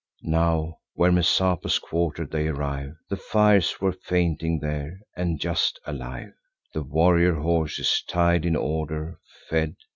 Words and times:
Now, 0.23 0.79
where 0.95 1.11
Messapus 1.11 1.77
quarter'd, 1.77 2.31
they 2.31 2.47
arrive. 2.47 2.95
The 3.11 3.17
fires 3.17 3.79
were 3.79 3.91
fainting 3.93 4.57
there, 4.59 4.97
and 5.15 5.39
just 5.39 5.79
alive; 5.85 6.33
The 6.73 6.81
warrior 6.81 7.35
horses, 7.35 8.03
tied 8.07 8.43
in 8.43 8.55
order, 8.55 9.19
fed. 9.47 9.75